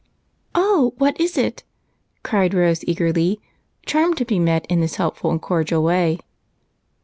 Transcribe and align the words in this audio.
"Oh, 0.55 0.95
what 0.97 1.21
is 1.21 1.37
it?" 1.37 1.63
cried 2.23 2.55
Rose 2.55 2.83
eagerly, 2.87 3.39
charmed 3.85 4.17
to 4.17 4.25
be 4.25 4.39
met 4.39 4.65
in 4.65 4.81
this 4.81 4.95
heljDful 4.97 5.29
and 5.29 5.39
cordial 5.39 5.83
way. 5.83 6.17